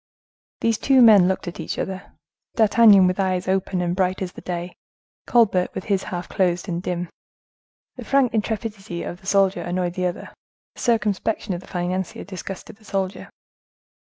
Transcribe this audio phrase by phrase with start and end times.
[0.61, 5.75] These two men looked at each other—D'Artagnan, with eyes open and bright as the day—Colbert,
[5.75, 7.07] with his half closed, and dim.
[7.97, 10.31] The frank intrepidity of the financier annoyed the other;
[10.73, 13.29] the circumspection of the financier disgusted the soldier.